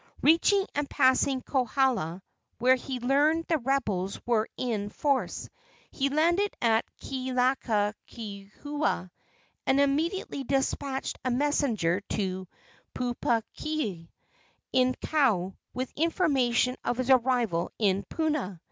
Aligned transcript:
Reaching 0.23 0.65
and 0.73 0.89
passing 0.89 1.43
Kohala, 1.43 2.23
where 2.57 2.73
he 2.73 2.99
learned 2.99 3.45
the 3.45 3.59
rebels 3.59 4.19
were 4.25 4.49
in 4.57 4.89
force, 4.89 5.47
he 5.91 6.09
landed 6.09 6.51
at 6.59 6.85
Kealakeakua, 7.03 9.11
and 9.67 9.79
immediately 9.79 10.43
despatched 10.43 11.19
a 11.23 11.29
messenger 11.29 12.01
to 12.09 12.47
Pupuakea, 12.95 14.09
in 14.73 14.95
Kau, 15.05 15.53
with 15.75 15.93
information 15.95 16.77
of 16.83 16.97
his 16.97 17.11
arrival 17.11 17.71
in 17.77 18.01
Puna. 18.09 18.59